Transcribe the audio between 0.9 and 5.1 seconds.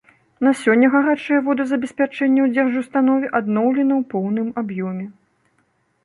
гарачае водазабеспячэнне ў дзяржустанове адноўлена ў поўным аб'ёме.